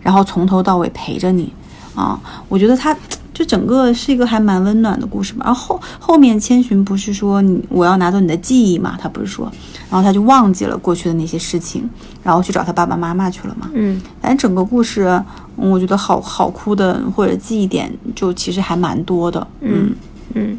[0.01, 1.53] 然后从头到尾陪着你
[1.95, 2.19] 啊。
[2.47, 2.95] 我觉得他
[3.33, 5.43] 就整个是一个还蛮温暖的故事吧。
[5.45, 8.97] 然后后后面千寻不是说你我要拿走你的记忆嘛？
[8.99, 9.51] 他不是说，
[9.89, 11.89] 然后他就忘记了过去的那些事情，
[12.23, 13.69] 然后去找他爸爸妈妈去了嘛。
[13.73, 15.03] 嗯反正整个故事，
[15.57, 19.45] 嗯我觉得好好哭的或者记忆点就其实还蛮多的。
[19.61, 19.93] 嗯，
[20.35, 20.57] 嗯，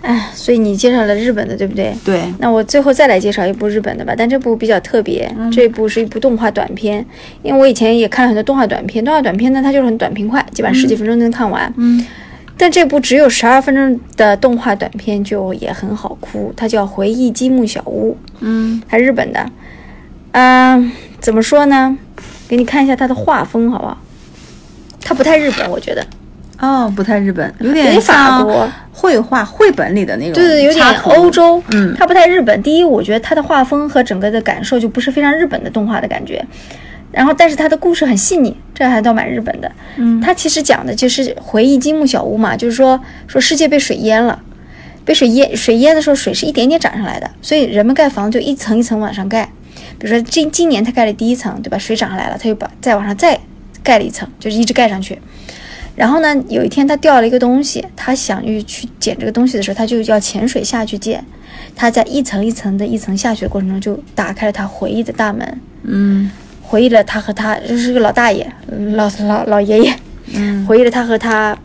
[0.00, 1.92] 哎，所以你介绍了日本的，对不对？
[2.04, 7.04] 对，那我最后再来介绍一部日本的吧，但这部比较特别，这部是一部动画短片。
[7.42, 11.72] 因为我以前也看了很多动画短片，动画短片呢它就是很短平快，基本上十几分钟就能看完。
[11.76, 12.06] 嗯，
[12.56, 19.50] 但这部只有十二分钟的动画短片就也很好哭，它叫《回忆积木小屋》，嗯它日本的。
[20.32, 21.98] 嗯、怎么说呢？
[22.48, 23.98] 给你看一下它的画风好不好？
[25.00, 26.06] 它不太日本，我觉得。
[26.60, 31.30] 哦，不太日本，有有点点法像国绘画绘本里的那种，对对，有点欧。
[31.30, 32.60] 洲，嗯它不太日本。
[32.62, 36.44] 第一，我觉得它的画风和整个的感受就不是非常日本的动画的感觉。
[37.12, 39.70] 然后，但是它的故事很细腻，这还倒蛮日本的。
[39.96, 44.42] 嗯它其实讲的就是回忆积木小屋嘛，就是说说世界被水淹了，
[45.04, 49.48] 被水淹水淹的时候，水是一点点涨上来的，所以人们盖房子就一层一层往上盖。
[49.98, 51.78] 比如说今今年他盖了第一层，对吧？
[51.78, 53.38] 水涨上来了，他又把再往上再
[53.82, 55.18] 盖了一层，就是一直盖上去。
[55.98, 61.22] 然后呢，有一天他掉了一个东西，他想去去捡这个东西的时候，他就要潜水下去捡。
[61.74, 66.30] 他在一层一层的一层下去的过程中，就打开了他回忆的大门，嗯
[66.62, 68.46] 回忆了他和他就是个老大爷、
[68.94, 69.96] 老老老爷爷，
[70.34, 71.58] 嗯回忆了他和他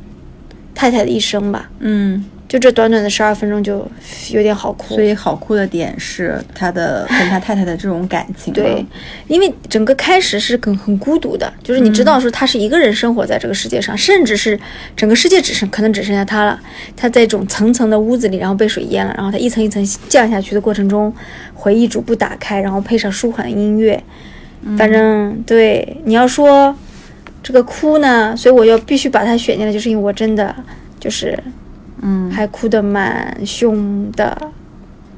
[0.74, 1.70] 太太的一生吧。
[1.80, 3.84] 嗯，就这短短的十二分钟，就
[4.30, 5.04] 有点好哭所。
[5.04, 8.54] 以好哭的点是他的跟他太太的这种感情。
[8.54, 8.86] 对，，
[9.28, 14.60] 因为整个开始是很很孤独的，就是你知道说他是一个人生活在这个世界上，甚至是
[14.96, 16.62] 整个世界只剩可能只剩下他了。
[16.96, 21.12] 他在一种层层的屋子里，然后被水淹了，然后他一层一层降下去的过程中，
[21.56, 24.00] 回忆逐步打开，然后配上舒缓的音乐，
[24.78, 26.78] 反正对你要说
[27.42, 30.56] 这个哭呢，所以我要必须把它选进来，就是因为我真的
[31.00, 31.36] 就是
[32.04, 34.52] 嗯还哭得蛮凶的。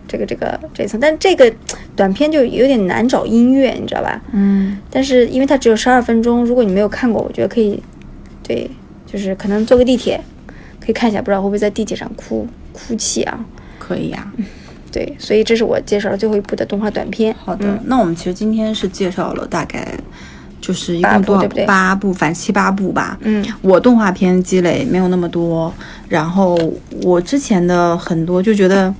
[0.07, 1.51] 这个这个这一层，但这个
[1.95, 4.21] 短片就有点难找音乐，你知道吧？
[4.33, 7.81] 嗯，但是因为它只有十二分钟，如果你没有看过，我觉得可以，
[8.43, 8.69] 对，
[9.07, 10.21] 就是可能坐个地铁
[10.79, 13.43] 可以看一下，不知道会不会在地铁上哭哭泣啊？
[13.79, 14.31] 可以呀、
[14.93, 17.35] 对，所以这是我介绍的最后一部的动画短片。
[17.43, 19.87] 好的，嗯那我们其实今天是介绍了大概
[20.65, 23.15] 就是一共多少部八部，反正七八部吧。
[23.21, 25.71] 嗯，我动画片积累没有那么多，
[26.09, 26.57] 然后
[27.03, 28.91] 我之前的很多就觉得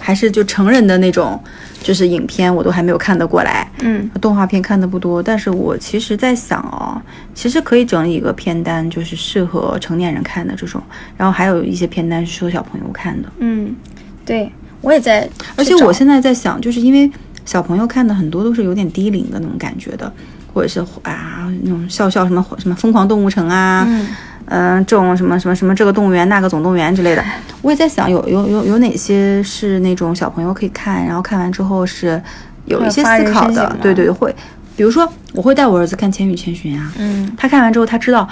[0.00, 1.40] 还是就成人的那种，
[1.80, 3.70] 就是影片我都还没有看得过来。
[3.82, 7.00] 嗯，动画片看的不多，但是我其实在想哦，
[7.34, 10.82] 其实可以整理一个片单，就是适合成年人看的这种，
[11.16, 13.28] 然后还有一些片单是适合小朋友看的。
[13.38, 13.76] 嗯，
[14.26, 17.08] 对我也在，而且我现在在想，就是因为
[17.44, 20.12] 小朋友看的很多都是有点低龄的那种感觉的，
[20.52, 24.06] 或者是啊那种笑笑什么什么疯狂动物城啊，嗯。
[24.52, 27.24] 嗯、这种什么什么什么这个动物园那个总动员之类的，
[27.62, 32.20] 我也在想有有有有哪些是那种小朋友可以看，然后看完之后是
[32.64, 33.54] 有一些思考的？
[33.54, 34.34] 的，对对对，会，
[34.76, 37.30] 比如说我会带我儿子看《千与千寻》啊，嗯。
[37.36, 38.28] 他看完之后他知道。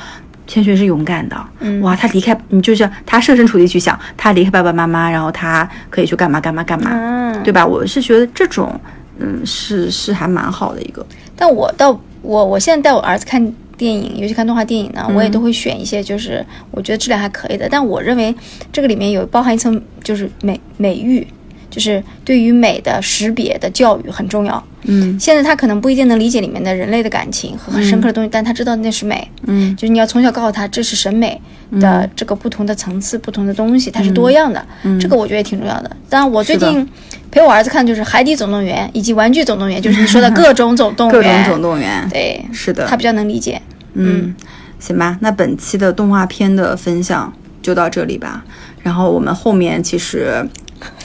[0.49, 1.79] 千寻是勇敢的，嗯。
[1.83, 1.95] 哇！
[1.95, 7.67] 他离开，你就是他设身处地去想，他离开爸爸妈妈，然后他可以去干嘛干嘛干嘛，嗯，对吧？
[7.67, 8.81] 我是觉得这种，
[9.19, 11.05] 嗯，是是还蛮好的一个，
[11.37, 11.93] 但我到
[12.23, 17.69] 我我现在带我儿子看电影，尤其看动画电影呢，我也都会选一些就是我觉得质量还可以的。
[17.71, 18.35] 但我认为
[18.73, 21.27] 这个里面有包含一层就是美美育，
[21.71, 24.63] 就是对于美的识别的教育很重要。
[24.83, 29.29] 嗯现在他可能不一定能理解里面的人类的感情和很深刻的东西，但他知道那是美。
[29.47, 31.41] 嗯就是你要从小告诉他，这是审美
[31.81, 34.65] 的这个不同的层次、不同的东西，它是多样的。
[35.01, 35.91] 这个我觉得也挺重要的。
[36.09, 36.89] 当然，我最近
[37.31, 41.51] 陪我儿子看的就是《海底总动员》以及《玩具总动员》，就是你说的 各种总动员各。
[41.51, 43.61] 种总动员，对，是的他比较能理解。
[43.95, 44.35] 嗯，
[44.79, 48.45] 行吧，那本期的动画片的分享就到这里吧。
[48.83, 50.47] 然后我们后面其实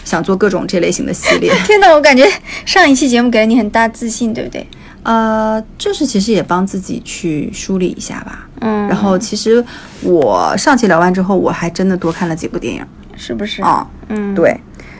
[0.04, 2.26] 想做各种这类型的系列， 天呐，我感觉
[2.66, 4.66] 上一期节目给了你很大自信，对不对？
[5.04, 8.47] 呃，就是其实也帮自己去梳理一下吧。
[8.62, 9.64] 嗯，然后其实
[10.01, 12.82] 我上期聊完之后，我还真的多看了几部电影
[13.18, 13.62] 是不是？
[13.62, 14.58] 啊、嗯，对，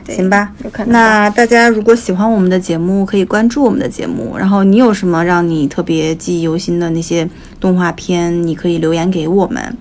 [0.10, 0.84] 行吧有可。
[0.84, 4.36] 能那大家如果喜欢我们的节目，可以关注我们的节目。
[4.38, 7.26] 然后你有什么让你特别记忆犹新的那些
[7.62, 9.78] 动画片，你可以留言给我们。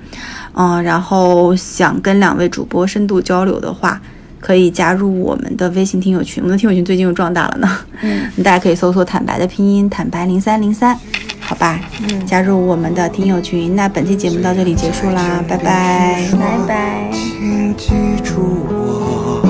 [0.55, 4.01] 嗯，然后想跟两位主播深度交流的话，
[4.43, 6.43] 可以加入我们的微信听友群。
[6.43, 7.69] 我们的听友群最近又壮大了呢。
[8.03, 10.99] 嗯， 大家可以搜索“坦白”的拼音“坦白零三零三”，
[11.41, 11.81] 好吧？
[12.11, 13.75] 嗯，加入我们的听友群。
[13.77, 16.29] 那本期节目到这里结束啦，拜拜。
[16.33, 17.11] 拜拜。
[17.13, 17.93] 请记
[18.25, 19.43] 住我，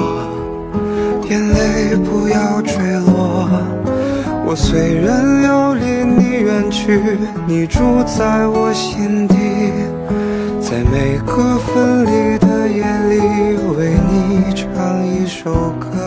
[1.28, 2.76] 眼泪不要坠
[3.06, 3.48] 落。
[4.44, 7.00] 我虽然要离你远去，
[7.46, 9.34] 你住在我心底，
[10.60, 13.16] 在每个分离的夜里，
[13.78, 16.01] 为你你唱一首歌。